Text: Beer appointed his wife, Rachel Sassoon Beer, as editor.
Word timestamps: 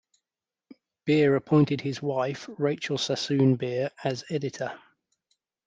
Beer 1.05 1.35
appointed 1.35 1.81
his 1.81 2.01
wife, 2.01 2.49
Rachel 2.57 2.97
Sassoon 2.97 3.53
Beer, 3.53 3.91
as 4.03 4.23
editor. 4.31 4.75